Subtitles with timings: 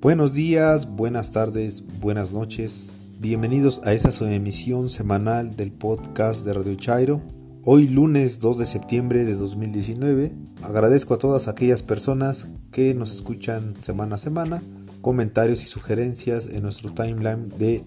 [0.00, 2.94] Buenos días, buenas tardes, buenas noches.
[3.18, 7.20] Bienvenidos a esta emisión semanal del podcast de Radio Chairo.
[7.66, 10.32] Hoy lunes 2 de septiembre de 2019.
[10.62, 14.62] Agradezco a todas aquellas personas que nos escuchan semana a semana.
[15.02, 17.84] Comentarios y sugerencias en nuestro timeline de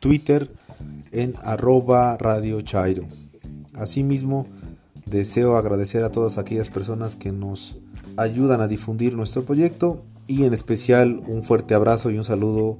[0.00, 0.50] Twitter
[1.12, 3.06] en arroba Radio Chairo.
[3.72, 4.48] Asimismo,
[5.06, 7.78] deseo agradecer a todas aquellas personas que nos
[8.18, 12.78] ayudan a difundir nuestro proyecto y en especial un fuerte abrazo y un saludo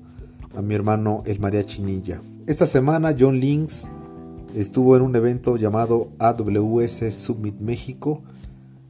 [0.56, 2.22] a mi hermano el María Chinilla.
[2.46, 3.88] Esta semana John Links
[4.54, 8.22] estuvo en un evento llamado AWS Summit México,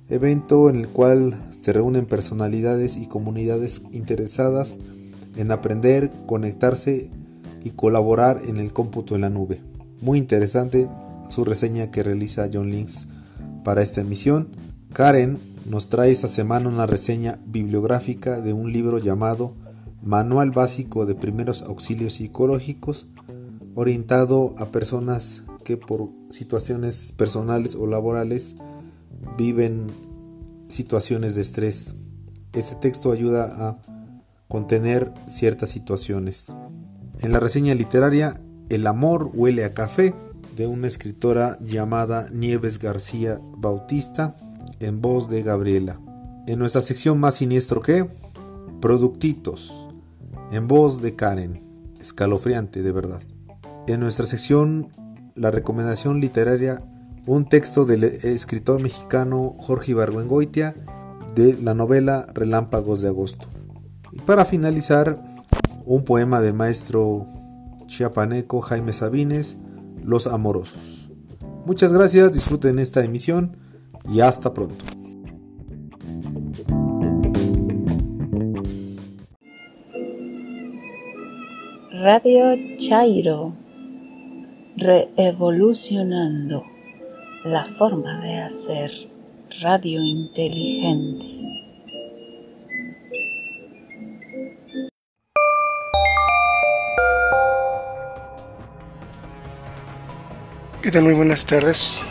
[0.09, 4.77] evento en el cual se reúnen personalidades y comunidades interesadas
[5.37, 7.11] en aprender, conectarse
[7.65, 9.61] y colaborar en el cómputo en la nube.
[10.01, 10.89] Muy interesante
[11.29, 13.09] su reseña que realiza John Links
[13.65, 14.49] para esta emisión.
[14.93, 19.55] Karen nos trae esta semana una reseña bibliográfica de un libro llamado
[20.03, 23.07] Manual Básico de Primeros Auxilios Psicológicos,
[23.75, 28.57] orientado a personas que por situaciones personales o laborales
[29.39, 29.87] viven
[30.69, 31.95] situaciones de estrés.
[32.53, 33.79] Este texto ayuda a
[34.49, 36.55] contener ciertas situaciones.
[37.21, 40.15] En la reseña literaria, El amor huele a café,
[40.57, 44.37] de una escritora llamada Nieves García Bautista,
[44.85, 45.99] en voz de Gabriela.
[46.47, 48.09] En nuestra sección más siniestro que,
[48.81, 49.89] Productitos,
[50.53, 51.63] en voz de Karen,
[52.01, 53.23] escalofriante de verdad.
[53.87, 54.89] En nuestra sección,
[55.35, 56.83] la recomendación literaria,
[57.27, 60.75] un texto del escritor mexicano Jorge Ibargüengoitia
[61.35, 63.49] de la novela Relámpagos de Agosto.
[64.13, 65.23] Y para finalizar,
[65.87, 67.27] un poema del maestro
[67.87, 69.57] chiapaneco Jaime Sabines,
[70.03, 71.09] Los Amorosos.
[71.65, 73.64] Muchas gracias, disfruten esta emisión
[74.09, 74.85] y hasta pronto.
[81.91, 83.55] Radio Chairo,
[84.77, 86.65] reevolucionando
[87.45, 88.91] la forma de hacer
[89.63, 91.27] radio inteligente.
[100.83, 101.05] ¿Qué tal?
[101.05, 102.05] Muy buenas tardes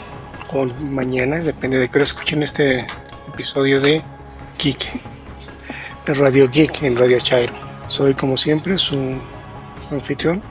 [0.54, 2.86] o mañana, depende de que hora escuchen este
[3.28, 4.02] episodio de
[4.60, 4.92] Geek,
[6.06, 7.54] de Radio Geek en Radio Chairo.
[7.88, 9.20] Soy como siempre su
[9.92, 10.42] anfitrión,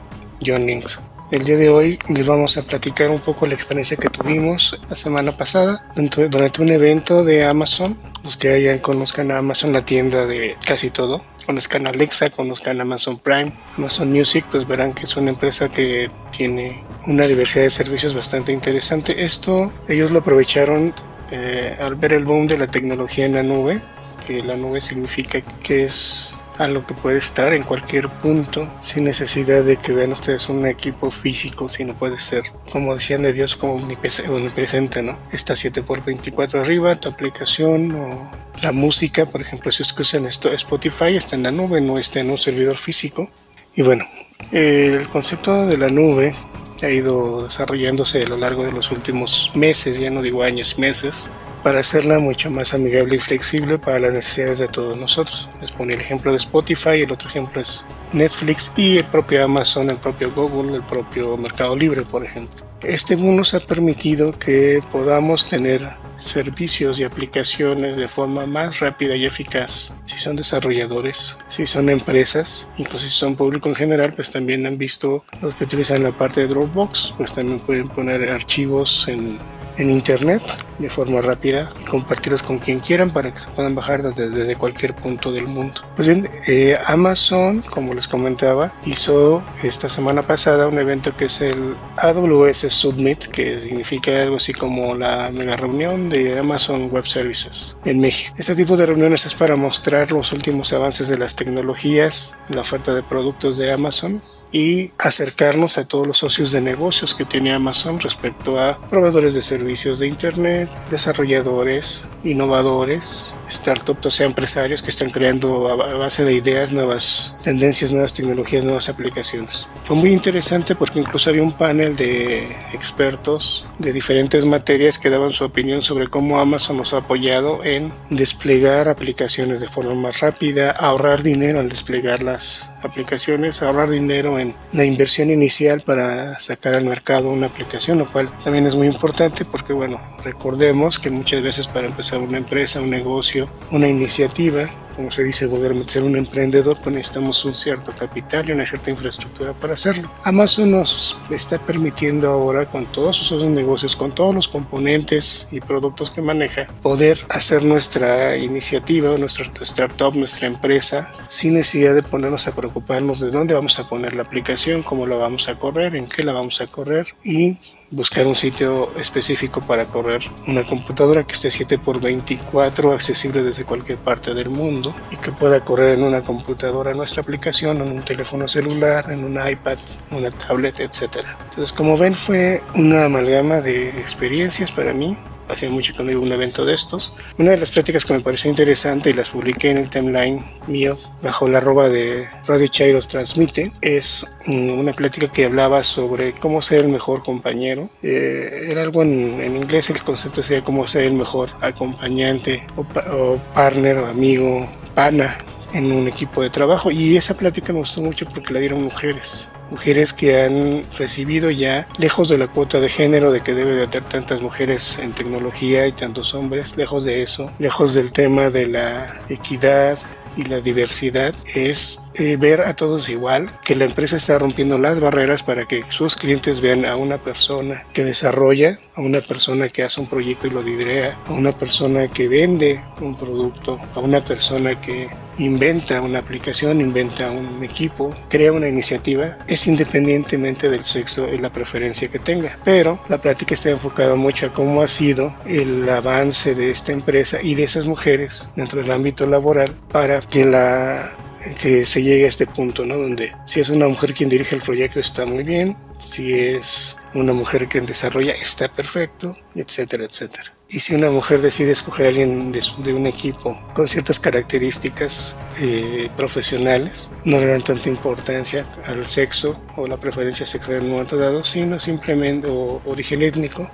[0.45, 1.01] John Links.
[1.31, 4.97] El día de hoy les vamos a platicar un poco la experiencia que tuvimos la
[4.97, 7.97] semana pasada durante un evento de Amazon.
[8.23, 11.23] Los que hayan conozcan Amazon, la tienda de casi todo.
[11.47, 16.85] Conozcan Alexa, conozcan Amazon Prime, Amazon Music, pues verán que es una empresa que tiene
[17.07, 19.25] una diversidad de servicios bastante interesante.
[19.25, 20.95] Esto ellos lo aprovecharon
[21.31, 23.81] eh, al ver el boom de la tecnología en la nube,
[24.27, 29.05] que la nube significa que es a lo que puede estar en cualquier punto sin
[29.05, 33.57] necesidad de que vean ustedes un equipo físico, sino puede ser, como decían de Dios,
[33.57, 35.19] como omnipresente, ¿no?
[35.33, 38.31] Está 7x24 arriba, tu aplicación o
[38.61, 42.39] la música, por ejemplo, si esto, Spotify está en la nube, no está en un
[42.39, 43.31] servidor físico.
[43.75, 44.05] Y bueno,
[44.53, 46.35] el concepto de la nube
[46.83, 51.31] ha ido desarrollándose a lo largo de los últimos meses, ya no digo años, meses,
[51.63, 55.49] para hacerla mucho más amigable y flexible para las necesidades de todos nosotros.
[55.61, 59.91] Les pongo el ejemplo de Spotify, el otro ejemplo es Netflix y el propio Amazon,
[59.91, 62.72] el propio Google, el propio Mercado Libre, por ejemplo.
[62.83, 65.89] Este boom nos ha permitido que podamos tener
[66.19, 69.95] servicios y aplicaciones de forma más rápida y eficaz.
[70.05, 74.79] Si son desarrolladores, si son empresas, incluso si son público en general, pues también han
[74.79, 79.39] visto los que utilizan la parte de Dropbox, pues también pueden poner archivos en
[79.77, 80.43] en internet
[80.79, 84.95] de forma rápida y compartirlos con quien quieran para que se puedan bajar desde, cualquier
[84.95, 85.81] punto del mundo.
[85.95, 91.41] Pues bien, eh, Amazon, como les comentaba, hizo esta semana pasada un evento que es
[91.41, 97.77] el AWS Summit, que significa algo así como la mega reunión de Amazon Web Services
[97.85, 98.35] en México.
[98.37, 102.95] Este tipo de reuniones es para mostrar los últimos avances de las tecnologías, la oferta
[102.95, 104.21] de productos de Amazon
[104.53, 109.43] y acercarnos a todos los socios de negocios que tiene Amazon respecto a proveedores de
[109.43, 116.35] servicios de Internet, desarrolladores, innovadores, startups, o sea, empresarios que están creando a base de
[116.35, 119.67] ideas nuevas tendencias, nuevas tecnologías, nuevas aplicaciones.
[119.85, 125.33] Fue muy interesante porque incluso había un panel de expertos de diferentes materias que daban
[125.33, 130.71] su opinión sobre cómo Amazon nos ha apoyado en desplegar aplicaciones de forma más rápida,
[130.71, 136.85] ahorrar dinero al desplegar las aplicaciones, ahorrar dinero en la inversión inicial para sacar al
[136.85, 141.67] mercado una aplicación, lo cual también es muy importante porque, bueno, recordemos que muchas veces
[141.67, 146.77] para empezar una empresa, un negocio, una iniciativa, como se dice, a ser un emprendedor,
[146.83, 150.11] pues necesitamos un cierto capital y una cierta infraestructura para hacerlo.
[150.25, 156.11] Amazon nos está permitiendo ahora con todos sus negocios, con todos los componentes y productos
[156.11, 162.55] que maneja, poder hacer nuestra iniciativa, nuestra startup, nuestra empresa, sin necesidad de ponernos a
[162.55, 166.25] preocuparnos de dónde vamos a poner la aplicación, cómo la vamos a correr, en qué
[166.25, 167.57] la vamos a correr y
[167.93, 174.35] buscar un sitio específico para correr una computadora que esté 7x24 accesible desde cualquier parte
[174.35, 179.11] del mundo y que pueda correr en una computadora nuestra aplicación, en un teléfono celular,
[179.11, 179.79] en un iPad,
[180.11, 181.19] una tablet, etc.
[181.45, 185.17] Entonces como ven fue una amalgama de experiencias para mí
[185.49, 187.15] hacía mucho que no iba a un evento de estos.
[187.39, 190.99] Una de las prácticas que me pareció interesante y las publiqué en el timeline mío
[191.23, 196.63] bajo la arroba de Radio Chairos Transmite es mm, una plática que hablaba sobre cómo
[196.63, 197.89] ser el mejor compañero.
[198.03, 202.83] Eh, era algo en, en, inglés, el concepto sería cómo ser el mejor acompañante o,
[203.13, 205.39] o partner o amigo, pana
[205.75, 209.49] en un equipo de trabajo y esa plática me gustó mucho porque la dieron mujeres
[209.73, 213.85] mujeres que han recibido ya, lejos de la cuota de género de que debe de
[213.85, 218.69] haber tantas mujeres en tecnología y tantos hombres, lejos de eso, lejos del tema de
[218.69, 219.99] la equidad,
[220.37, 225.01] y la diversidad es eh, ver a todos igual, que la empresa está rompiendo las
[225.01, 229.83] barreras para que sus clientes vean a una persona que desarrolla, a una persona que
[229.83, 234.21] hace un proyecto y lo lidera, a una persona que vende un producto, a una
[234.21, 241.29] persona que inventa una aplicación, inventa un equipo, crea una iniciativa, es independientemente del sexo
[241.33, 242.59] y la preferencia que tenga.
[242.65, 247.39] Pero la plática está enfocada mucho a cómo ha sido el avance de esta empresa
[247.43, 251.11] y de esas mujeres dentro del ámbito laboral para que la
[251.61, 252.97] que se llegue a este punto, ¿no?
[252.97, 257.33] Donde si es una mujer quien dirige el proyecto está muy bien, si es una
[257.33, 260.55] mujer quien desarrolla está perfecto, etcétera, etcétera.
[260.75, 266.09] Y si una mujer decide escoger a alguien de, un equipo con ciertas características eh,
[266.17, 271.19] profesionales, no le dan tanta importancia al sexo o la preferencia sexual en un momento
[271.19, 273.71] dado, sino simplemente, o origen étnico,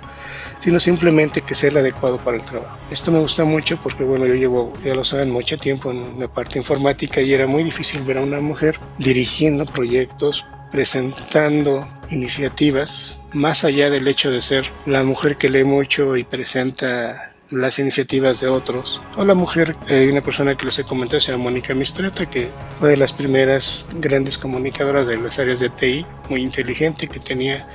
[0.59, 2.77] sino simplemente que sea el adecuado para el trabajo.
[2.91, 6.27] Esto me gusta mucho porque, bueno, yo llevo, ya lo saben, mucho tiempo en la
[6.27, 13.63] parte informática y era muy difícil ver a una mujer dirigiendo proyectos, presentando iniciativas, más
[13.63, 18.47] allá del hecho de ser la mujer que lee mucho y presenta las iniciativas de
[18.47, 19.01] otros.
[19.17, 22.49] O la mujer, hay una persona que les he comentado, se llama Mónica Mistreta, que
[22.79, 27.67] fue de las primeras grandes comunicadoras de las áreas de TI, muy inteligente, que tenía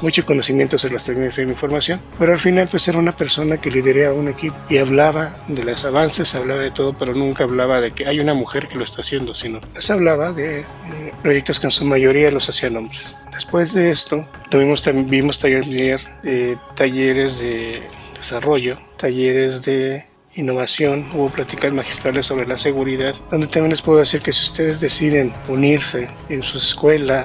[0.00, 3.58] mucho conocimiento sobre las técnicas de la información, pero al final pues era una persona
[3.58, 7.80] que lideraba un equipo y hablaba de los avances, hablaba de todo, pero nunca hablaba
[7.80, 10.64] de que hay una mujer que lo está haciendo, sino se hablaba de
[11.22, 13.14] proyectos que en su mayoría los hacían hombres.
[13.32, 17.82] Después de esto, tuvimos, vimos taller, eh, talleres de
[18.16, 20.04] desarrollo, talleres de
[20.34, 24.80] innovación, hubo pláticas magistrales sobre la seguridad, donde también les puedo decir que si ustedes
[24.80, 27.24] deciden unirse en su escuela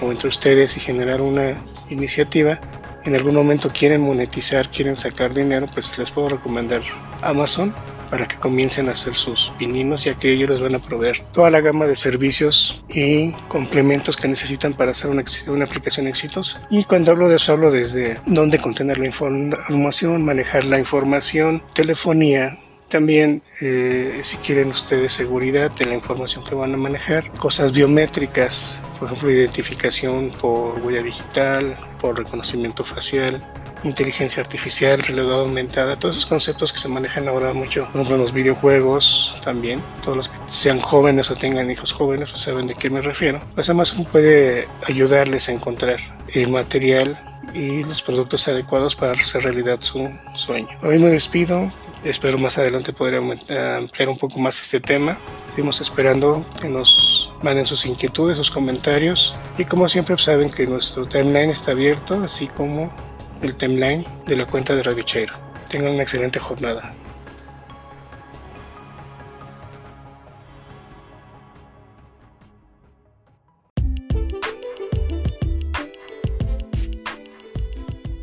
[0.00, 1.54] o entre ustedes y generar una
[1.90, 2.60] iniciativa,
[3.04, 6.80] en algún momento quieren monetizar, quieren sacar dinero, pues les puedo recomendar
[7.22, 7.74] Amazon
[8.10, 11.50] para que comiencen a hacer sus pininos, ya que ellos les van a proveer toda
[11.50, 16.66] la gama de servicios y complementos que necesitan para hacer una, una aplicación exitosa.
[16.70, 22.58] Y cuando hablo de eso, hablo desde dónde contener la información, manejar la información, telefonía,
[22.88, 28.80] también, eh, si quieren ustedes seguridad de la información que van a manejar, cosas biométricas,
[28.98, 33.42] por ejemplo, identificación por huella digital, por reconocimiento facial,
[33.84, 38.22] inteligencia artificial, realidad aumentada, todos esos conceptos que se manejan ahora mucho, por ejemplo, en
[38.22, 39.80] los videojuegos también.
[40.02, 43.40] Todos los que sean jóvenes o tengan hijos jóvenes pues saben de qué me refiero.
[43.54, 46.00] Pues Amazon puede ayudarles a encontrar
[46.34, 47.16] el material
[47.54, 50.68] y los productos adecuados para hacer realidad su sueño.
[50.82, 51.70] Hoy me despido,
[52.04, 55.16] Espero más adelante poder ampliar un poco más este tema.
[55.48, 59.36] Seguimos esperando que nos manden sus inquietudes, sus comentarios.
[59.56, 62.92] Y como siempre saben que nuestro timeline está abierto, así como
[63.40, 65.32] el timeline de la cuenta de Radio Chairo.
[65.70, 66.92] Tengan una excelente jornada.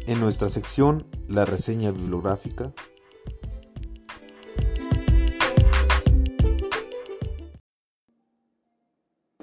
[0.06, 2.74] En nuestra sección, la reseña bibliográfica,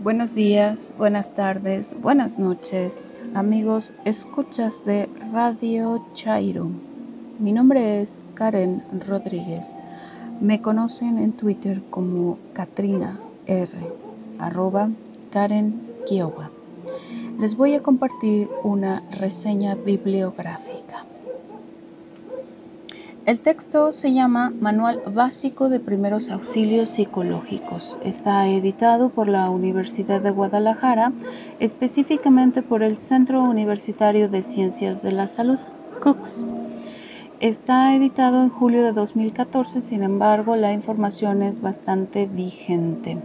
[0.00, 6.68] Buenos días, buenas tardes, buenas noches, amigos escuchas de Radio Chairo.
[7.40, 9.74] Mi nombre es Karen Rodríguez.
[10.40, 13.72] Me conocen en Twitter como Katrina R,
[14.38, 14.88] arroba
[15.32, 16.48] Karen Kiowa.
[17.40, 20.67] Les voy a compartir una reseña bibliográfica.
[23.28, 27.98] El texto se llama Manual Básico de Primeros Auxilios Psicológicos.
[28.02, 31.12] Está editado por la Universidad de Guadalajara,
[31.60, 35.58] específicamente por el Centro Universitario de Ciencias de la Salud,
[36.02, 36.46] CUCS.
[37.38, 43.18] Está editado en julio de 2014, sin embargo, la información es bastante vigente.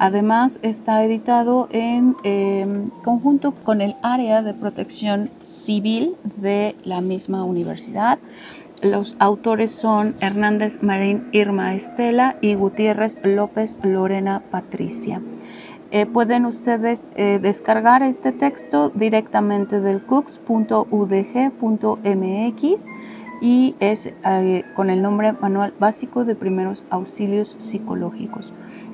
[0.00, 7.44] Además, está editado en em, conjunto con el área de protección civil de la misma
[7.44, 8.18] universidad.
[8.82, 15.20] Los autores son Hernández Marín Irma Estela y Gutiérrez López Lorena Patricia.
[15.90, 20.86] Eh, pueden ustedes eh, descargar este texto directamente del cooks.udg.mx
[23.40, 28.52] y es eh, con el nombre Manual Básico de Primeros Auxilios Psicológicos.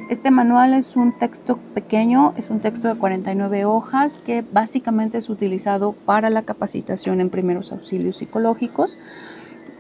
[0.09, 5.29] Este manual es un texto pequeño, es un texto de 49 hojas que básicamente es
[5.29, 8.99] utilizado para la capacitación en primeros auxilios psicológicos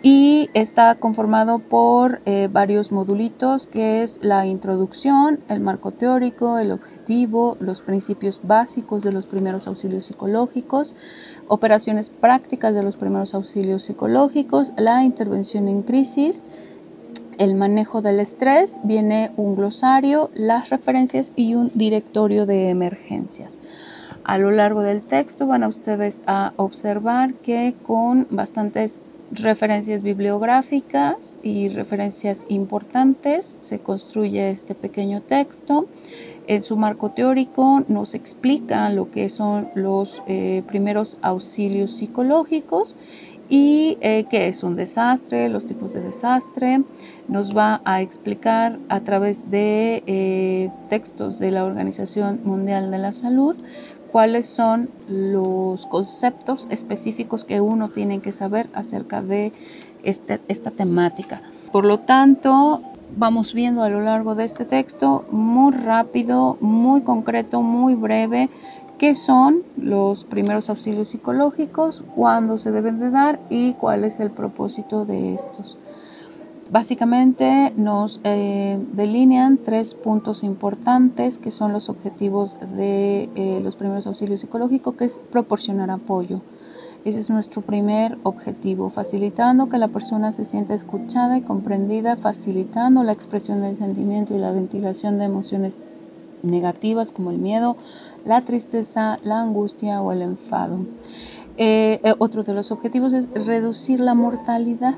[0.06, 6.73] y está conformado por eh, varios modulitos que es la introducción, el marco teórico, el
[6.73, 10.94] objetivo, los principios básicos de los primeros auxilios psicológicos,
[11.49, 16.44] operaciones prácticas de los primeros auxilios psicológicos, la intervención en crisis,
[17.38, 23.58] el manejo del estrés, viene un glosario, las referencias y un directorio de emergencias.
[24.23, 31.38] A lo largo del texto van a ustedes a observar que con bastantes referencias bibliográficas
[31.42, 35.86] y referencias importantes se construye este pequeño texto.
[36.46, 42.96] En su marco teórico nos explica lo que son los eh, primeros auxilios psicológicos
[43.48, 46.82] y eh, qué es un desastre, los tipos de desastre.
[47.28, 53.12] Nos va a explicar a través de eh, textos de la Organización Mundial de la
[53.12, 53.56] Salud
[54.14, 59.52] cuáles son los conceptos específicos que uno tiene que saber acerca de
[60.04, 61.42] este, esta temática.
[61.73, 62.80] Por lo tanto,
[63.16, 68.50] vamos viendo a lo largo de este texto muy rápido, muy concreto, muy breve,
[68.99, 74.30] qué son los primeros auxilios psicológicos, cuándo se deben de dar y cuál es el
[74.30, 75.76] propósito de estos.
[76.71, 84.06] Básicamente nos eh, delinean tres puntos importantes que son los objetivos de eh, los primeros
[84.06, 86.40] auxilios psicológicos, que es proporcionar apoyo.
[87.04, 93.04] Ese es nuestro primer objetivo, facilitando que la persona se sienta escuchada y comprendida, facilitando
[93.04, 95.80] la expresión del sentimiento y la ventilación de emociones
[96.42, 97.76] negativas como el miedo,
[98.25, 100.78] la tristeza, la angustia o el enfado.
[101.59, 104.94] Eh, otro de los objetivos es reducir la mortalidad.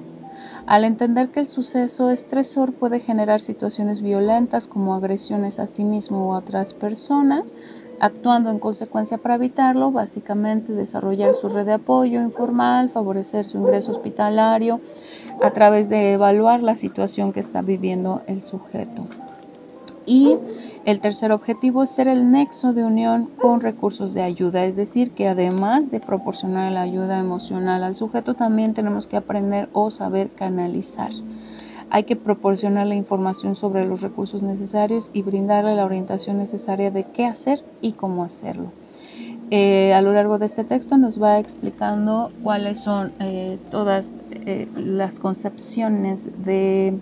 [0.67, 6.29] Al entender que el suceso estresor puede generar situaciones violentas como agresiones a sí mismo
[6.29, 7.55] o a otras personas,
[8.01, 13.93] actuando en consecuencia para evitarlo, básicamente desarrollar su red de apoyo informal, favorecer su ingreso
[13.93, 14.81] hospitalario
[15.41, 19.07] a través de evaluar la situación que está viviendo el sujeto.
[20.07, 20.37] Y
[20.85, 25.11] el tercer objetivo es ser el nexo de unión con recursos de ayuda, es decir,
[25.11, 30.31] que además de proporcionar la ayuda emocional al sujeto, también tenemos que aprender o saber
[30.31, 31.11] canalizar.
[31.91, 37.05] Hay que proporcionar la información sobre los recursos necesarios y brindarle la orientación necesaria de
[37.05, 38.71] qué hacer y cómo hacerlo.
[39.51, 44.67] Eh, a lo largo de este texto nos va explicando cuáles son eh, todas eh,
[44.77, 46.99] las concepciones de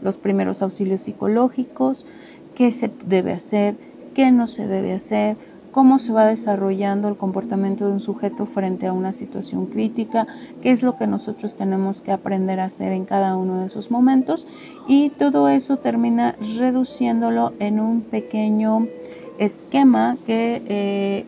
[0.00, 2.06] los primeros auxilios psicológicos,
[2.54, 3.76] qué se debe hacer,
[4.14, 5.36] qué no se debe hacer,
[5.72, 10.26] cómo se va desarrollando el comportamiento de un sujeto frente a una situación crítica,
[10.60, 13.90] qué es lo que nosotros tenemos que aprender a hacer en cada uno de esos
[13.90, 14.46] momentos.
[14.86, 18.86] Y todo eso termina reduciéndolo en un pequeño
[19.38, 21.24] esquema que eh,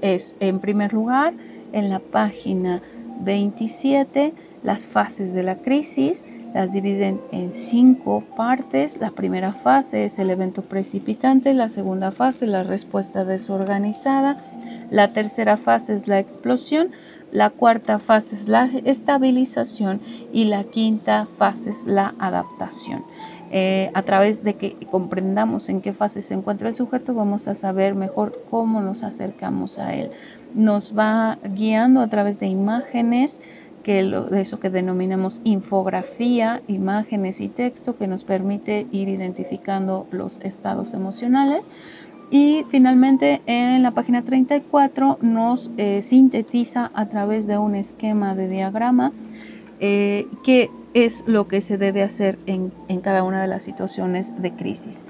[0.00, 1.34] es en primer lugar
[1.72, 2.80] en la página
[3.24, 4.32] 27
[4.62, 8.98] las fases de la crisis, las dividen en cinco partes.
[9.00, 14.36] La primera fase es el evento precipitante, la segunda fase la respuesta desorganizada,
[14.90, 16.90] la tercera fase es la explosión,
[17.30, 20.00] la cuarta fase es la estabilización
[20.32, 23.04] y la quinta fase es la adaptación.
[23.50, 27.54] Eh, a través de que comprendamos en qué fase se encuentra el sujeto, vamos a
[27.54, 30.10] saber mejor cómo nos acercamos a él.
[30.54, 33.40] Nos va guiando a través de imágenes,
[33.88, 40.92] de eso que denominamos infografía, imágenes y texto, que nos permite ir identificando los estados
[40.92, 41.70] emocionales.
[42.30, 48.50] Y finalmente en la página 34 nos eh, sintetiza a través de un esquema de
[48.50, 49.12] diagrama
[49.80, 54.42] eh, qué es lo que se debe hacer en, en cada una de las situaciones
[54.42, 55.02] de crisis.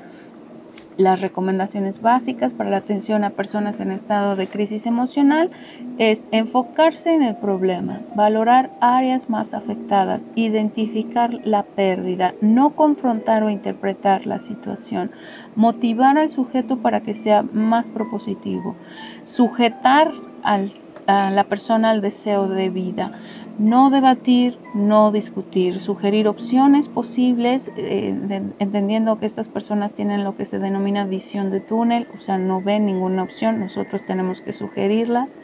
[0.98, 5.48] Las recomendaciones básicas para la atención a personas en estado de crisis emocional
[5.96, 13.48] es enfocarse en el problema, valorar áreas más afectadas, identificar la pérdida, no confrontar o
[13.48, 15.12] interpretar la situación,
[15.54, 18.74] motivar al sujeto para que sea más propositivo,
[19.22, 20.10] sujetar
[20.42, 23.12] a la persona al deseo de vida,
[23.58, 28.14] no debatir, no discutir, sugerir opciones posibles, eh,
[28.60, 32.62] entendiendo que estas personas tienen lo que se denomina visión de túnel, o sea, no
[32.62, 35.38] ven ninguna opción, nosotros tenemos que sugerirlas,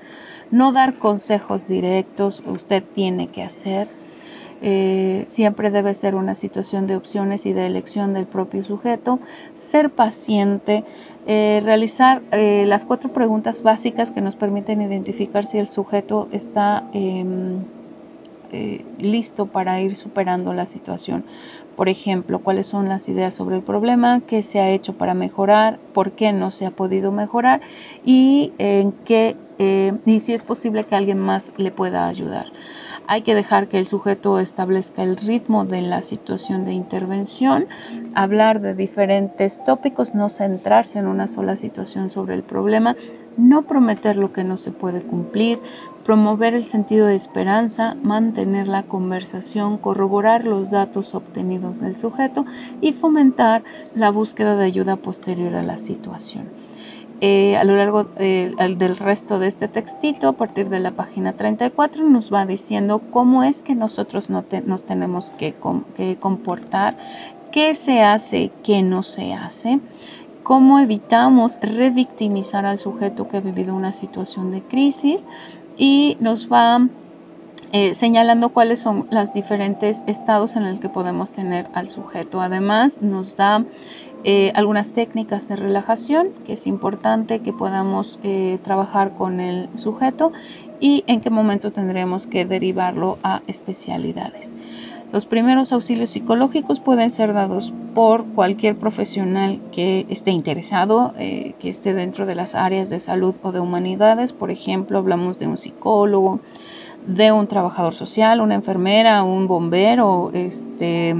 [0.52, 3.88] no dar consejos directos, usted tiene que hacer,
[4.62, 9.18] eh, siempre debe ser una situación de opciones y de elección del propio sujeto,
[9.58, 10.84] ser paciente,
[11.26, 17.64] eh, realizar las cuatro preguntas básicas que nos permiten identificar si el sujeto está em,
[18.54, 21.24] eh, listo para ir superando la situación.
[21.76, 25.78] Por ejemplo, cuáles son las ideas sobre el problema, qué se ha hecho para mejorar,
[25.92, 27.60] por qué no se ha podido mejorar
[28.04, 32.46] y en qué eh, y si es posible que alguien más le pueda ayudar.
[33.06, 37.66] Hay que dejar que el sujeto establezca el ritmo de la situación de intervención,
[38.14, 42.96] hablar de diferentes tópicos, no centrarse en una sola situación sobre el problema,
[43.36, 45.58] no prometer lo que no se puede cumplir,
[46.04, 52.44] promover el sentido de esperanza, mantener la conversación, corroborar los datos obtenidos del sujeto
[52.80, 56.48] y fomentar la búsqueda de ayuda posterior a la situación.
[57.20, 62.04] Eh, a lo largo del resto de este textito, a partir de la página 34,
[62.04, 65.54] nos va diciendo cómo es que nosotros nos tenemos que,
[65.96, 66.98] que comportar,
[67.50, 69.80] qué se hace, qué no se hace
[70.42, 75.26] cómo evitamos revictimizar al sujeto que ha vivido una situación de crisis
[75.76, 76.88] y nos va
[77.72, 82.40] eh, señalando cuáles son los diferentes estados en el que podemos tener al sujeto.
[82.40, 83.64] Además, nos da
[84.22, 90.32] eh, algunas técnicas de relajación, que es importante que podamos eh, trabajar con el sujeto
[90.80, 94.54] y en qué momento tendremos que derivarlo a especialidades.
[95.14, 101.68] Los primeros auxilios psicológicos pueden ser dados por cualquier profesional que esté interesado, eh, que
[101.68, 104.32] esté dentro de las áreas de salud o de humanidades.
[104.32, 106.40] Por ejemplo, hablamos de un psicólogo,
[107.06, 111.14] de un trabajador social, una enfermera, un bombero, este,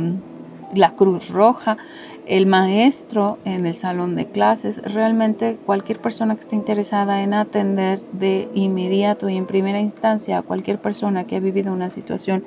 [0.75, 1.77] la Cruz Roja,
[2.27, 8.01] el maestro en el salón de clases, realmente cualquier persona que esté interesada en atender
[8.11, 12.43] de inmediato y en primera instancia a cualquier persona que ha vivido una situación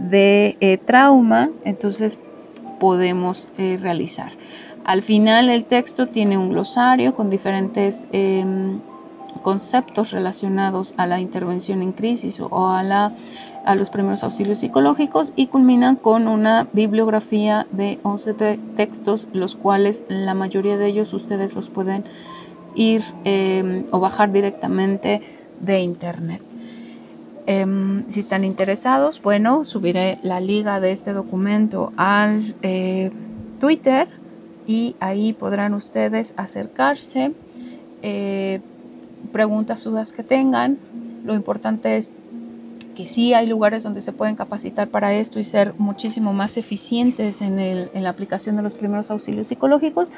[0.00, 2.18] de eh, trauma, entonces
[2.80, 4.32] podemos eh, realizar.
[4.84, 8.80] Al final el texto tiene un glosario con diferentes em,
[9.42, 13.12] conceptos relacionados a la intervención en crisis o a, la,
[13.64, 20.04] a los primeros auxilios psicológicos y culminan con una bibliografía de 11 textos, los cuales
[20.08, 22.04] la mayoría de ellos ustedes los pueden
[22.74, 25.20] ir em, o bajar directamente
[25.60, 26.49] de internet.
[27.46, 33.10] Em, si están interesados, bueno, subiré la liga de este documento al eh,
[33.58, 34.08] Twitter
[34.66, 37.32] y ahí podrán ustedes acercarse,
[38.02, 38.60] eh,
[39.32, 40.78] preguntas, dudas que tengan.
[41.24, 42.12] Lo importante es
[42.94, 47.40] que sí hay lugares donde se pueden capacitar para esto y ser muchísimo más eficientes
[47.40, 50.12] en, la aplicación de los primeros auxilios psicológicos.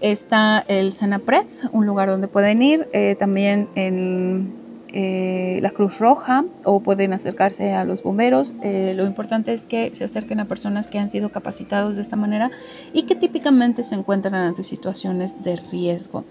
[0.00, 4.65] Está el Senapred, un lugar donde pueden ir, eh, también en
[4.98, 8.54] eh, la Cruz Roja o pueden acercarse a los bomberos.
[8.62, 12.16] Eh, lo importante es que se acerquen a personas que han sido capacitados de esta
[12.16, 12.50] manera
[12.94, 16.24] y que típicamente se encuentran ante situaciones de riesgo.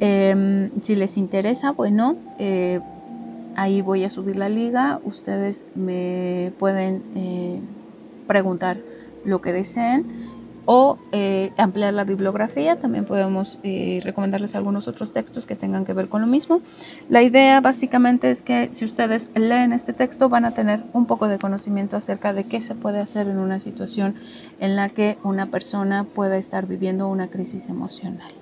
[0.00, 2.80] Em, si les interesa, bueno, eh,
[3.54, 4.98] ahí voy a subir la liga.
[5.04, 7.04] Ustedes me pueden
[8.26, 8.78] preguntar
[9.24, 10.31] lo que deseen
[10.64, 12.78] o eh, ampliar la bibliografía.
[12.78, 16.60] También podemos eh, recomendarles algunos otros textos que tengan que ver con lo mismo.
[17.08, 21.28] La idea básicamente es que si ustedes leen este texto van a tener un poco
[21.28, 24.14] de conocimiento acerca de qué se puede hacer en una situación
[24.60, 28.32] en la que una persona pueda estar viviendo una crisis emocional.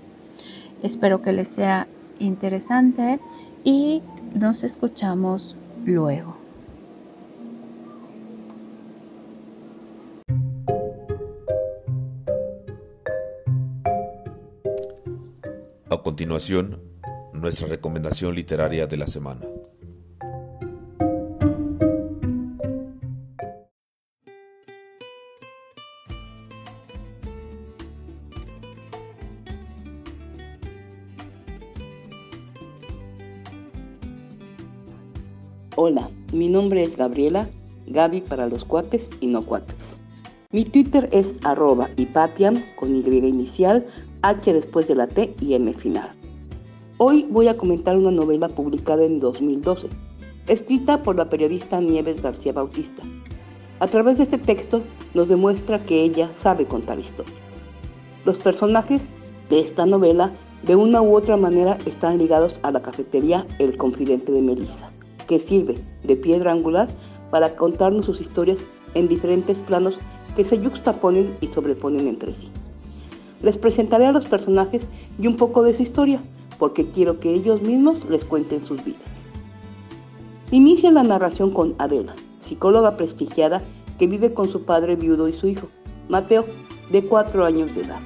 [0.82, 1.86] Espero que les sea
[2.18, 3.20] interesante
[3.64, 4.02] y
[4.34, 6.39] nos escuchamos luego.
[16.00, 16.80] A continuación,
[17.34, 19.42] nuestra recomendación literaria de la semana.
[35.76, 37.50] Hola, mi nombre es Gabriela,
[37.88, 39.76] Gaby para los cuates y no cuates.
[40.50, 41.90] Mi Twitter es arroba
[42.76, 43.86] con Y inicial,
[44.22, 46.12] H después de la T y M final.
[46.98, 49.88] Hoy voy a comentar una novela publicada en 2012,
[50.46, 53.02] escrita por la periodista Nieves García Bautista.
[53.78, 54.82] A través de este texto
[55.14, 57.34] nos demuestra que ella sabe contar historias.
[58.26, 59.08] Los personajes
[59.48, 60.32] de esta novela
[60.64, 64.90] de una u otra manera están ligados a la cafetería El Confidente de Melissa,
[65.26, 66.90] que sirve de piedra angular
[67.30, 68.58] para contarnos sus historias
[68.92, 69.98] en diferentes planos
[70.36, 72.50] que se yuxtaponen y sobreponen entre sí.
[73.42, 74.82] Les presentaré a los personajes
[75.18, 76.22] y un poco de su historia,
[76.58, 79.02] porque quiero que ellos mismos les cuenten sus vidas.
[80.50, 83.62] Inicia la narración con Adela, psicóloga prestigiada
[83.98, 85.68] que vive con su padre viudo y su hijo,
[86.08, 86.44] Mateo,
[86.90, 88.00] de cuatro años de edad.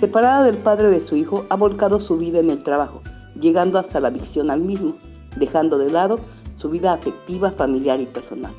[0.00, 3.02] Separada del padre de su hijo, ha volcado su vida en el trabajo,
[3.40, 4.96] llegando hasta la adicción al mismo,
[5.36, 6.18] dejando de lado
[6.56, 8.52] su vida afectiva, familiar y personal.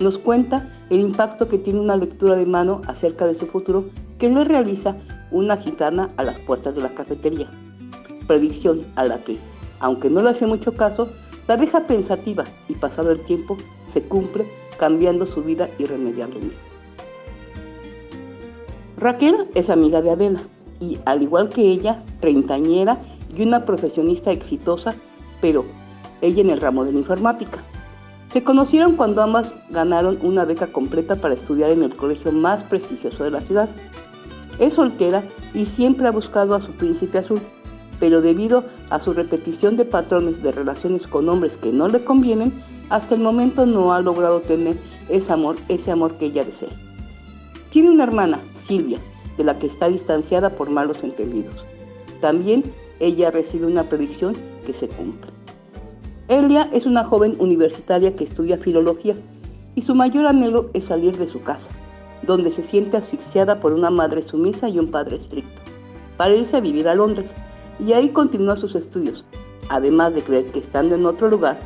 [0.00, 3.86] Nos cuenta el impacto que tiene una lectura de mano acerca de su futuro
[4.18, 4.96] que le realiza
[5.30, 7.50] una gitana a las puertas de la cafetería.
[8.26, 9.38] Predicción a la que,
[9.80, 11.08] aunque no le hace mucho caso,
[11.46, 16.56] la deja pensativa y pasado el tiempo se cumple cambiando su vida irremediablemente.
[18.96, 20.40] Raquel es amiga de Adela,
[20.80, 23.00] y al igual que ella, treintañera
[23.34, 24.94] y una profesionista exitosa,
[25.40, 25.64] pero
[26.20, 27.62] ella en el ramo de la informática.
[28.32, 33.24] Se conocieron cuando ambas ganaron una beca completa para estudiar en el colegio más prestigioso
[33.24, 33.70] de la ciudad.
[34.58, 37.40] Es soltera y siempre ha buscado a su príncipe azul,
[38.00, 42.52] pero debido a su repetición de patrones de relaciones con hombres que no le convienen,
[42.90, 46.70] hasta el momento no ha logrado tener ese amor, ese amor que ella desea.
[47.70, 48.98] Tiene una hermana, Silvia,
[49.36, 51.66] de la que está distanciada por malos entendidos.
[52.20, 52.64] También
[53.00, 55.30] ella recibe una predicción que se cumple.
[56.28, 59.16] Elia es una joven universitaria que estudia filología
[59.74, 61.70] y su mayor anhelo es salir de su casa,
[62.22, 65.62] donde se siente asfixiada por una madre sumisa y un padre estricto,
[66.16, 67.30] para irse a vivir a Londres
[67.78, 69.24] y ahí continuar sus estudios,
[69.68, 71.60] además de creer que estando en otro lugar,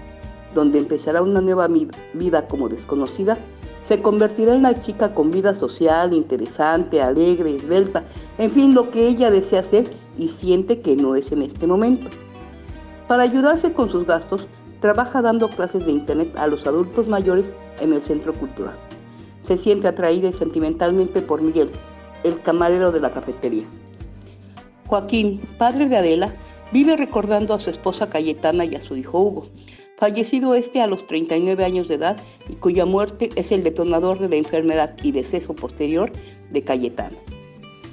[0.55, 1.69] donde empezará una nueva
[2.15, 3.39] vida como desconocida,
[3.83, 8.05] se convertirá en una chica con vida social, interesante, alegre, esbelta,
[8.39, 12.09] en fin, lo que ella desea ser y siente que no es en este momento.
[13.09, 14.47] Para ayudarse con sus gastos,
[14.81, 18.77] trabaja dando clases de internet a los adultos mayores en el centro cultural.
[19.43, 21.71] Se siente atraída sentimentalmente por Miguel,
[22.25, 23.65] el camarero de la cafetería.
[24.87, 26.35] Joaquín, padre de Adela,
[26.73, 29.47] vive recordando a su esposa Cayetana y a su hijo Hugo,
[29.97, 32.17] fallecido este a los 39 años de edad
[32.49, 36.13] y cuya muerte es el detonador de la enfermedad y deceso posterior
[36.51, 37.17] de Cayetano.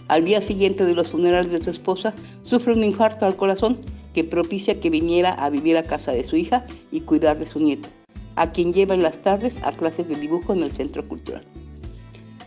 [0.08, 3.78] Al día siguiente de los funerales de su esposa, sufre un infarto al corazón
[4.14, 7.60] que propicia que viniera a vivir a casa de su hija y cuidar de su
[7.60, 7.90] nieto,
[8.40, 11.44] a quien lleva en las tardes a clases de dibujo en el centro cultural.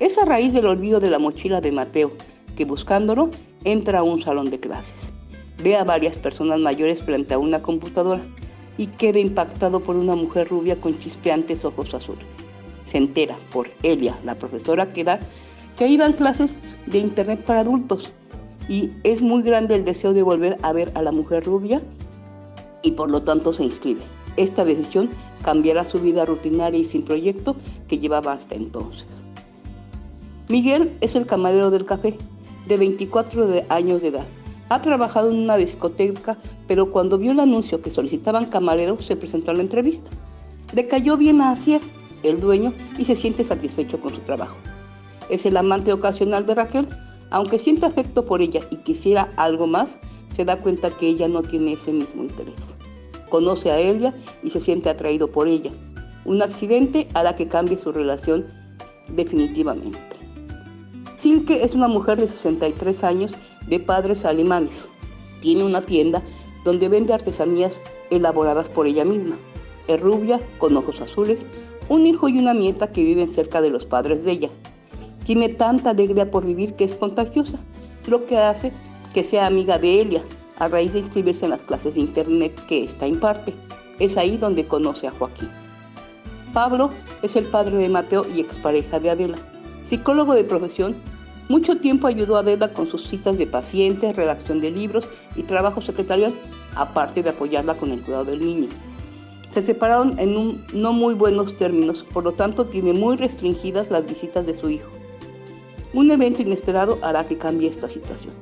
[0.01, 2.13] Es a raíz del olvido de la mochila de Mateo
[2.57, 3.31] que buscándolo
[3.65, 5.13] entra a un salón de clases.
[5.63, 8.23] Ve a varias personas mayores frente a una computadora
[8.79, 12.25] y queda impactado por una mujer rubia con chispeantes ojos azules.
[12.87, 15.21] Se entera por Elia, la profesora que da,
[15.77, 18.15] que ahí dan clases de internet para adultos
[18.67, 21.83] y es muy grande el deseo de volver a ver a la mujer rubia
[22.81, 24.01] y por lo tanto se inscribe.
[24.37, 25.11] Esta decisión
[25.43, 27.57] cambiará su vida rutinaria y sin proyecto
[27.89, 29.25] que llevaba hasta entonces.
[30.49, 32.17] Miguel es el camarero del café,
[32.67, 34.27] de 24 años de edad
[34.73, 39.51] ha trabajado en una discoteca, pero cuando vio el anuncio que solicitaban camarero, se presentó
[39.51, 40.11] a la entrevista.
[40.73, 41.83] Le cayó bien a Asier,
[42.23, 44.57] el dueño, y se siente satisfecho con su trabajo.
[45.29, 46.89] Es el amante ocasional de Raquel,
[47.31, 49.99] aunque siente afecto por ella y quisiera algo más,
[50.35, 52.77] se da cuenta que ella no tiene ese mismo interés.
[53.33, 55.71] Conoce a ella y se siente atraído por ella.
[56.27, 58.45] Un accidente hará que cambie su relación
[59.09, 59.99] definitivamente.
[61.17, 63.33] Silke es una mujer de 63 años
[63.67, 64.87] de padres alemanes.
[65.41, 66.23] Tiene una tienda
[66.63, 69.39] donde vende artesanías elaboradas por ella misma.
[69.89, 71.47] Es rubia, con ojos azules,
[71.89, 74.51] un hijo y una nieta que viven cerca de los padres de ella.
[75.25, 77.61] Tiene tanta alegría por vivir que es contagiosa,
[78.07, 78.75] lo que hace
[79.15, 80.23] que sea amiga de Elia
[80.59, 83.55] a raíz de inscribirse en las clases de internet que ésta imparte.
[83.99, 85.51] Es ahí donde conoce a Joaquín.
[86.53, 86.91] Pablo
[87.23, 89.39] es el padre de Mateo y expareja de Adela.
[89.85, 90.97] Psicólogo de profesión,
[91.49, 95.81] mucho tiempo ayudó a Adela con sus citas de pacientes, redacción de libros y trabajo
[95.81, 96.33] secretarial,
[96.75, 98.69] aparte de apoyarla con el cuidado del niño.
[99.53, 104.47] Se separaron en no muy buenos términos, por lo tanto tiene muy restringidas las visitas
[104.47, 104.89] de su hijo.
[105.93, 108.33] Un evento inesperado hará que cambie esta situación.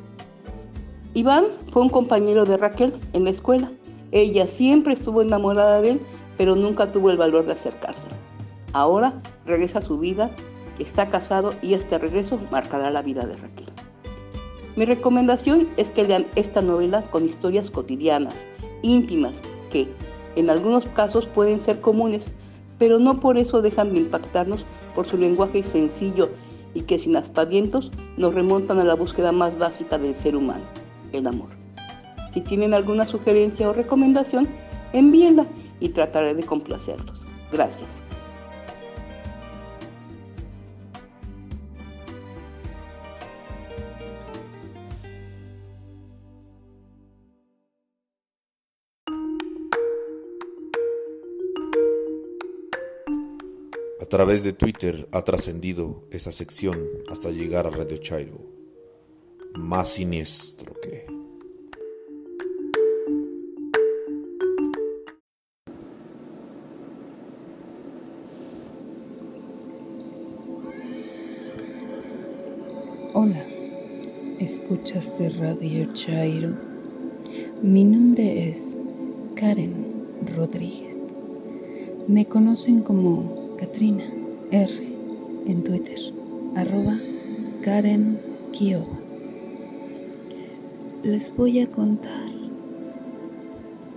[1.14, 3.70] Iván fue un compañero de Raquel en la escuela.
[4.12, 6.01] Ella siempre estuvo enamorada de él,
[6.37, 8.09] pero nunca tuvo el valor de acercarse.
[8.73, 10.31] Ahora regresa a su vida
[10.81, 13.66] Está casado y este regreso marcará la vida de Raquel.
[14.77, 18.35] Mi recomendación es que lean esta novela con historias cotidianas,
[18.81, 19.88] íntimas, que
[20.37, 22.29] en algunos casos pueden ser comunes,
[22.79, 26.31] pero no por eso dejan de impactarnos por su lenguaje sencillo
[26.73, 30.64] y que sin aspavientos nos remontan a la búsqueda más básica del ser humano,
[31.12, 31.51] el amor.
[32.33, 34.49] Si tienen alguna sugerencia o recomendación,
[34.92, 35.46] envíenla
[35.81, 37.27] y trataré de complacerlos.
[37.53, 38.03] Gracias.
[54.01, 58.60] A través de Twitter ha trascendido esa sección hasta llegar a Radio Chairo.
[59.54, 61.06] Más siniestro que...
[73.12, 73.44] Hola,
[74.38, 76.50] escuchas de Radio Chairo.
[77.60, 78.78] Mi nombre es
[79.34, 81.12] Karen Rodríguez.
[82.06, 84.04] Me conocen como Katrina
[84.50, 84.72] R
[85.46, 85.98] en Twitter,
[86.54, 86.98] arroba
[87.62, 88.18] Karen
[88.52, 89.10] Kiowa.
[91.02, 92.28] Les voy a contar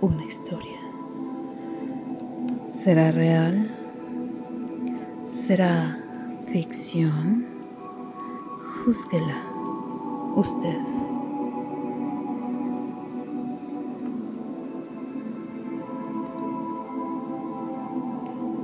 [0.00, 0.80] una historia.
[2.66, 3.70] ¿Será real?
[5.26, 5.98] ¿Será
[6.46, 7.44] ficción?
[8.86, 9.42] Júzguela
[10.36, 10.78] usted.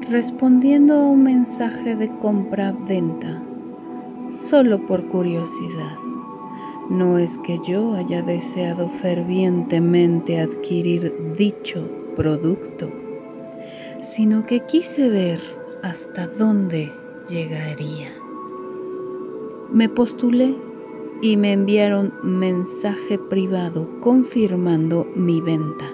[0.08, 3.42] Respondiendo a un mensaje de compra-venta,
[4.30, 5.98] solo por curiosidad.
[6.90, 12.90] No es que yo haya deseado fervientemente adquirir dicho producto,
[14.02, 15.40] sino que quise ver
[15.84, 16.92] hasta dónde
[17.28, 18.08] llegaría.
[19.72, 20.56] Me postulé
[21.22, 25.84] y me enviaron mensaje privado confirmando mi venta.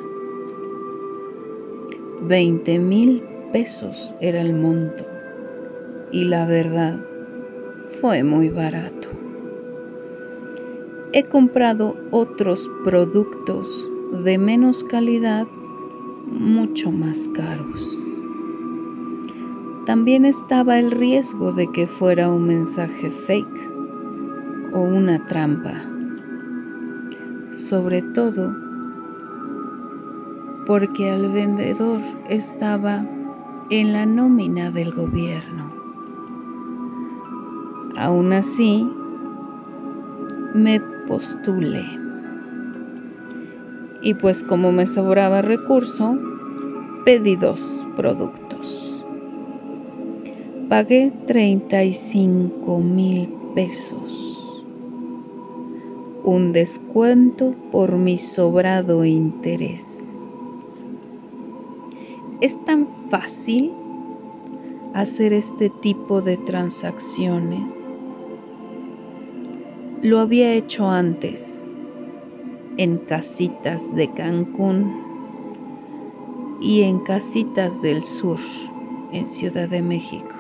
[2.23, 5.05] 20 mil pesos era el monto
[6.11, 6.99] y la verdad
[8.01, 8.96] fue muy barato.
[11.19, 13.91] He comprado otros productos
[14.23, 15.47] de menos calidad
[16.27, 17.99] mucho más caros.
[19.87, 23.73] También estaba el riesgo de que fuera un mensaje fake
[24.75, 25.73] o una trampa.
[27.51, 28.55] Sobre todo
[30.67, 33.07] porque el vendedor estaba
[33.71, 35.73] en la nómina del gobierno.
[37.97, 38.87] Aún así,
[40.53, 41.85] me postulé.
[44.03, 46.19] Y pues como me sobraba recurso,
[47.05, 49.05] pedí dos productos.
[50.69, 54.65] Pagué 35 mil pesos.
[56.25, 60.03] Un descuento por mi sobrado interés.
[62.41, 63.73] Es tan fácil
[64.93, 67.76] hacer este tipo de transacciones.
[70.07, 71.65] Lo había hecho antes
[72.77, 75.03] en casitas de Cancún
[76.61, 78.39] y en casitas del sur
[79.11, 80.37] en Ciudad de México.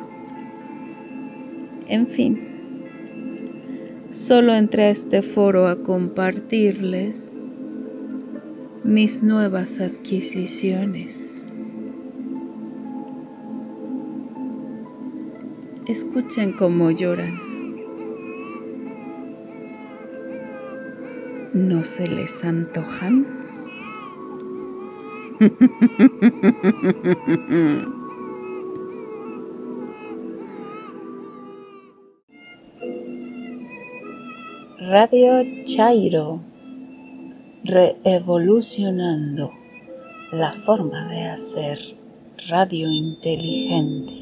[1.88, 2.38] En fin,
[4.12, 7.36] solo entré a este foro a compartirles
[8.84, 11.44] mis nuevas adquisiciones.
[15.88, 17.45] Escuchen cómo lloran.
[21.56, 23.26] ¿No se les antojan?
[34.80, 36.42] Radio Chairo,
[37.64, 39.50] reevolucionando
[40.32, 41.78] la forma de hacer
[42.50, 44.15] radio inteligente.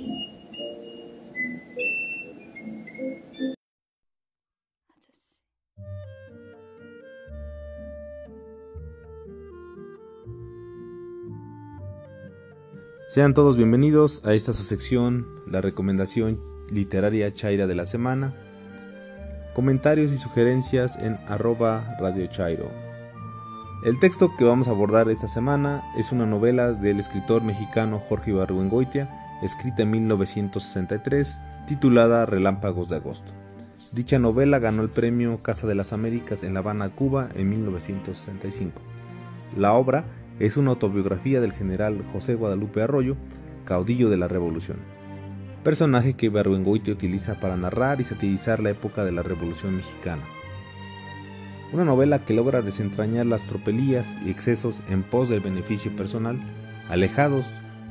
[13.14, 18.34] Sean todos bienvenidos a esta su sección, la recomendación literaria chaira de la semana.
[19.54, 22.72] Comentarios y sugerencias en arroba Radio Chairo.
[23.84, 28.32] El texto que vamos a abordar esta semana es una novela del escritor mexicano Jorge
[28.32, 29.08] Ibargüengoitia,
[29.44, 33.32] escrita en 1963, titulada Relámpagos de Agosto.
[33.92, 38.82] Dicha novela ganó el premio Casa de las Américas en La Habana, Cuba, en 1965.
[39.56, 40.04] La obra
[40.38, 43.16] es una autobiografía del general José Guadalupe Arroyo,
[43.64, 44.78] caudillo de la Revolución.
[45.62, 50.22] personaje que Berruengoite utiliza para narrar y satirizar la época de la Revolución Mexicana.
[51.72, 56.38] Una novela que logra desentrañar las tropelías y excesos en pos del beneficio personal,
[56.90, 57.46] alejados,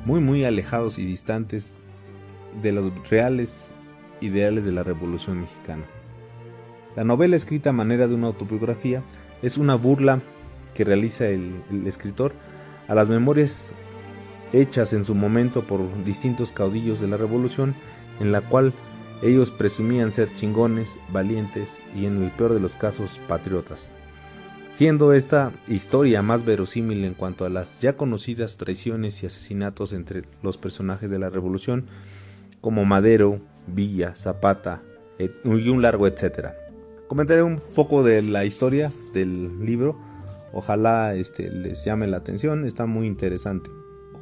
[0.06, 1.78] muy muy alejados y distantes
[2.62, 3.74] de los reales
[4.22, 5.86] ideales de la Revolución Mexicana.
[6.96, 9.02] La novela escrita a manera de una autobiografía
[9.42, 10.22] es una burla
[10.74, 12.34] que realiza el, escritor
[12.88, 13.72] a las memorias
[14.52, 17.76] hechas en su momento por distintos caudillos de la revolución,
[18.20, 18.74] en la cual
[19.22, 23.92] ellos presumían ser chingones, valientes y en el peor de los casos patriotas.
[24.70, 30.24] Siendo esta historia más verosímil en cuanto a las ya conocidas traiciones y asesinatos entre
[30.42, 31.86] los personajes de la revolución,
[32.60, 34.82] como Madero, Villa, Zapata
[35.20, 36.56] y un largo etcétera.
[37.08, 39.96] Comentaré un poco de la historia del libro
[40.54, 43.70] Ojalá este, les llame la atención, está muy interesante.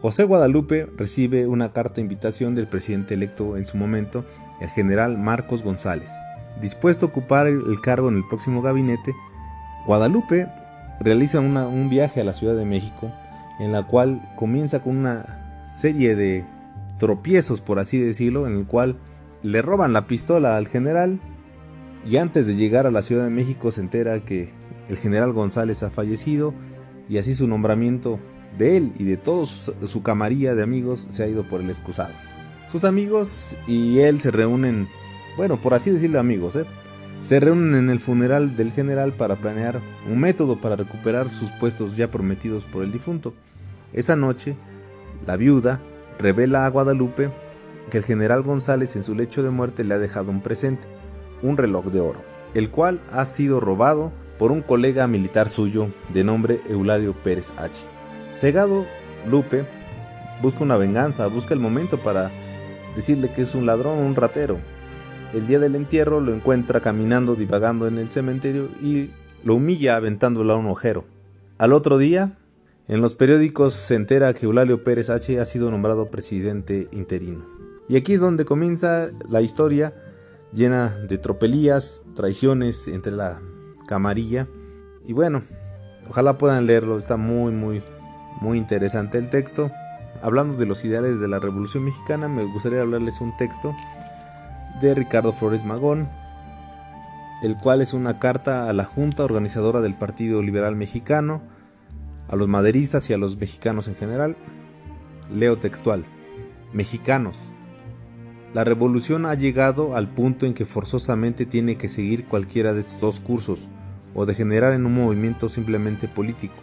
[0.01, 4.25] José Guadalupe recibe una carta de invitación del presidente electo en su momento,
[4.61, 6.09] el general Marcos González.
[6.59, 9.13] Dispuesto a ocupar el cargo en el próximo gabinete,
[9.85, 10.47] Guadalupe
[10.99, 13.11] realiza un viaje a la Ciudad de México,
[13.59, 16.45] en la cual comienza con una serie de
[16.97, 18.97] tropiezos, por así decirlo, en el cual
[19.43, 21.19] le roban la pistola al general
[22.05, 24.53] y antes de llegar a la Ciudad de México se entera que
[24.91, 26.53] el general González ha fallecido
[27.07, 28.19] y así su nombramiento
[28.57, 32.13] de él y de toda su, camarilla de amigos se ha ido por el excusado.
[32.69, 34.89] Sus amigos y él se reúnen,
[35.37, 36.65] bueno, por así decirlo amigos, ¿eh?
[37.21, 39.79] se reúnen en el funeral del general para planear
[40.11, 43.33] un método para recuperar sus puestos ya prometidos por el difunto.
[43.93, 44.57] Esa noche,
[45.25, 45.79] la viuda
[46.19, 47.29] revela a Guadalupe
[47.89, 50.87] que el general González en su lecho de muerte le ha dejado un presente,
[51.41, 52.21] un reloj de oro,
[52.53, 57.85] el cual ha sido robado por un colega militar suyo de nombre Eulario Pérez H.
[58.31, 58.87] Cegado,
[59.29, 59.67] Lupe
[60.41, 62.31] busca una venganza, busca el momento para
[62.95, 64.57] decirle que es un ladrón, un ratero.
[65.31, 69.11] El día del entierro lo encuentra caminando, divagando en el cementerio y
[69.43, 71.05] lo humilla aventándolo a un ojero.
[71.59, 72.39] Al otro día,
[72.87, 77.45] en los periódicos se entera que Eulario Pérez H ha sido nombrado presidente interino.
[77.87, 79.93] Y aquí es donde comienza la historia
[80.51, 83.39] llena de tropelías, traiciones entre la
[83.91, 84.47] camarilla.
[85.05, 85.43] Y bueno,
[86.09, 87.83] ojalá puedan leerlo, está muy, muy,
[88.39, 89.69] muy interesante el texto.
[90.21, 93.75] Hablando de los ideales de la Revolución Mexicana, me gustaría hablarles un texto
[94.81, 96.07] de Ricardo Flores Magón,
[97.43, 101.41] el cual es una carta a la Junta Organizadora del Partido Liberal Mexicano,
[102.29, 104.37] a los maderistas y a los mexicanos en general.
[105.33, 106.05] Leo textual.
[106.71, 107.35] Mexicanos.
[108.53, 113.01] La revolución ha llegado al punto en que forzosamente tiene que seguir cualquiera de estos
[113.01, 113.67] dos cursos
[114.13, 116.55] o degenerar en un movimiento simplemente político,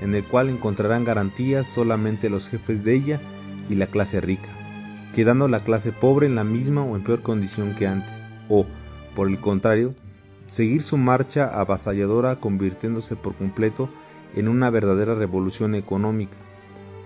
[0.00, 3.20] en el cual encontrarán garantías solamente los jefes de ella
[3.68, 4.48] y la clase rica,
[5.14, 8.66] quedando la clase pobre en la misma o en peor condición que antes, o,
[9.14, 9.94] por el contrario,
[10.46, 13.88] seguir su marcha avasalladora convirtiéndose por completo
[14.34, 16.36] en una verdadera revolución económica,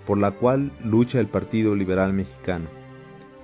[0.07, 2.67] por la cual lucha el Partido Liberal Mexicano,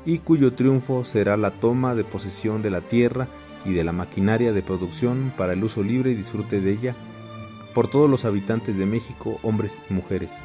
[0.05, 3.29] y cuyo triunfo será la toma de posesión de la tierra
[3.67, 6.97] y de la maquinaria de producción para el uso libre y disfrute de ella
[7.75, 10.39] por todos los habitantes de México, hombres y mujeres.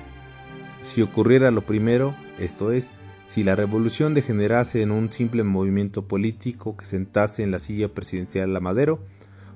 [0.82, 2.92] Si ocurriera lo primero, esto es,
[3.26, 8.54] si la revolución degenerase en un simple movimiento político que sentase en la silla presidencial
[8.56, 9.00] a Madero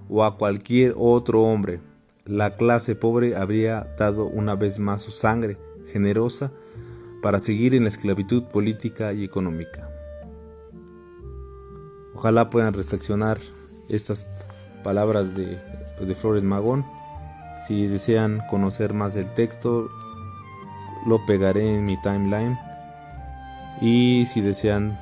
[0.08, 1.82] o a cualquier otro hombre,
[2.26, 5.58] la clase pobre habría dado una vez más su sangre
[5.92, 6.52] generosa
[7.22, 9.95] para seguir en la esclavitud política y económica.
[12.16, 13.40] Ojalá puedan reflexionar
[13.90, 14.26] estas
[14.84, 15.60] palabras de,
[16.16, 16.86] Flores Magón.
[17.68, 19.90] Si desean conocer más del texto,
[21.06, 22.58] lo pegaré en mi timeline.
[23.82, 24.98] Y si desean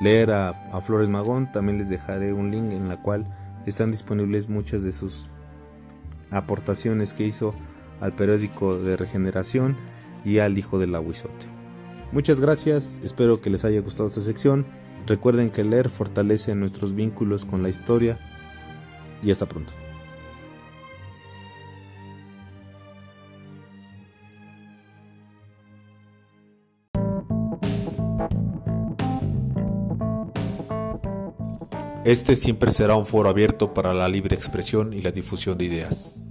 [0.00, 3.26] leer a, a, Flores Magón, también les dejaré un link en la cual
[3.66, 5.28] están disponibles muchas de sus
[6.30, 7.54] aportaciones que hizo
[8.00, 9.76] al periódico de Regeneración
[10.24, 11.46] y al Hijo del Aguizote.
[12.12, 14.66] Muchas gracias, espero que les haya gustado esta sección
[15.06, 18.18] Recuerden que leer fortalece nuestros vínculos con la historia
[19.22, 19.72] y hasta pronto.
[32.04, 36.22] Este siempre será un foro abierto para la libre expresión y la difusión de ideas.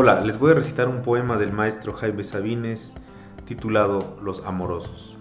[0.00, 2.94] Hola, les voy a recitar un poema del maestro Jaime Sabines
[3.46, 5.18] titulado Los Amorosos.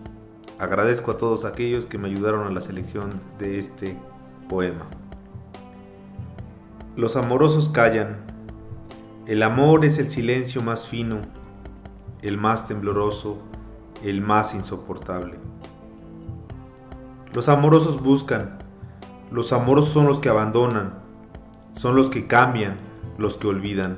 [0.60, 3.98] Agradezco a todos aquellos que me ayudaron a la selección de este
[4.48, 4.86] poema.
[6.96, 8.18] Los amorosos callan.
[9.26, 11.22] El amor es el silencio más fino,
[12.22, 13.40] el más tembloroso,
[14.04, 15.40] el más insoportable.
[17.34, 18.60] Los amorosos buscan.
[19.32, 21.00] Los amorosos son los que abandonan,
[21.74, 22.78] son los que cambian,
[23.18, 23.98] los que olvidan.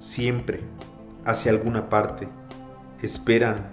[0.00, 0.64] siempre,
[1.24, 2.28] hacia alguna parte.
[3.00, 3.68] Esperan,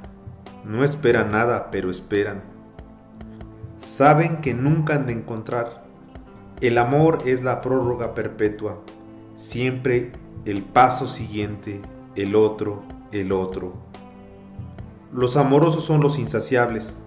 [0.63, 2.43] no esperan nada, pero esperan.
[3.79, 5.87] Saben que nunca han de encontrar
[6.59, 8.79] el amor es la prórroga perpetua,
[9.35, 10.11] siempre
[10.45, 11.83] el paso siguiente,
[12.15, 13.73] el otro, el otro.
[15.13, 16.97] Los amorosos son los insaciables,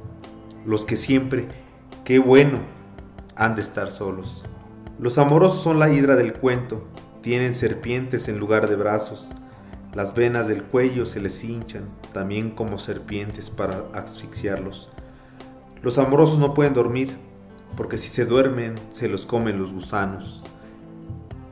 [0.65, 1.49] los que siempre,
[2.05, 2.61] qué bueno,
[3.35, 4.45] han de estar solos.
[5.01, 6.85] Los amorosos son la hidra del cuento,
[7.23, 9.31] tienen serpientes en lugar de brazos,
[9.93, 14.89] las venas del cuello se les hinchan, también como serpientes para asfixiarlos.
[15.83, 17.19] Los amorosos no pueden dormir,
[17.77, 20.45] porque si se duermen se los comen los gusanos.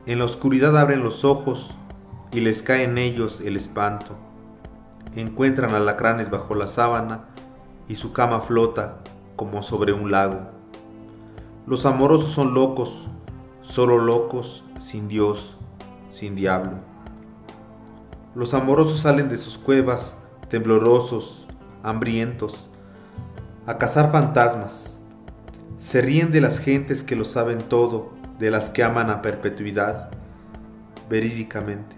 [0.05, 1.75] En la oscuridad abren los ojos
[2.31, 4.15] y les cae en ellos el espanto.
[5.15, 7.25] Encuentran alacranes bajo la sábana
[7.89, 8.99] y su cama flota
[9.35, 10.47] como sobre un lago.
[11.67, 13.09] Los amorosos son locos,
[13.61, 15.58] solo locos, sin Dios,
[16.11, 16.79] sin diablo.
[18.35, 20.15] Los amorosos salen de sus cuevas,
[20.49, 21.47] temblorosos,
[21.83, 22.69] hambrientos,
[23.65, 24.99] a cazar fantasmas
[25.79, 30.09] se ríen de las gentes que lo saben todo, de las que aman a perpetuidad,
[31.09, 31.95] verídicamente,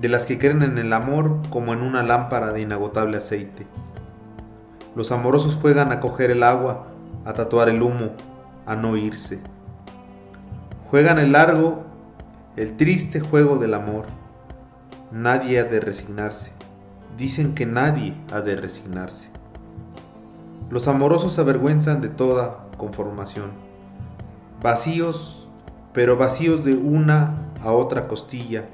[0.00, 3.64] de las que creen en el amor como en una lámpara de inagotable aceite.
[4.96, 6.88] Los amorosos juegan a coger el agua,
[7.24, 8.16] a tatuar el humo,
[8.66, 9.38] a no irse.
[10.90, 11.84] Juegan el largo,
[12.60, 14.04] el triste juego del amor.
[15.10, 16.52] Nadie ha de resignarse.
[17.16, 19.30] Dicen que nadie ha de resignarse.
[20.68, 23.52] Los amorosos se avergüenzan de toda conformación.
[24.62, 25.48] Vacíos,
[25.94, 28.66] pero vacíos de una a otra costilla.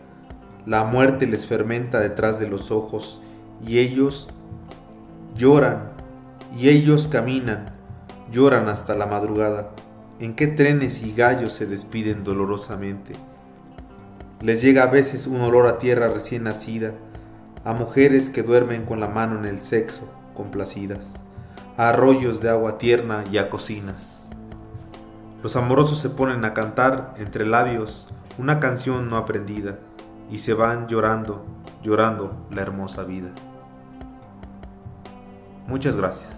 [0.67, 3.21] La muerte les fermenta detrás de los ojos
[3.65, 4.27] y ellos
[5.37, 5.93] lloran
[6.59, 7.67] y ellos caminan,
[8.33, 9.71] lloran hasta la madrugada.
[10.19, 13.15] ¿En qué trenes y gallos se despiden dolorosamente?
[14.47, 16.93] Les llega a veces un olor a tierra recién nacida,
[17.65, 21.25] a mujeres que duermen con la mano en el sexo, complacidas
[21.77, 24.29] a arroyos de agua tierna y a cocinas.
[25.43, 28.07] Los amorosos se ponen a cantar entre labios
[28.39, 29.81] una canción no aprendida
[30.31, 31.45] y se van llorando,
[31.83, 33.31] llorando la hermosa vida.
[35.67, 36.36] Muchas gracias.